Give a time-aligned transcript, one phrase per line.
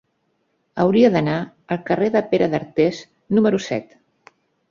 [0.83, 1.35] Hauria d'anar
[1.75, 3.03] al carrer de Pere d'Artés
[3.39, 3.93] número set.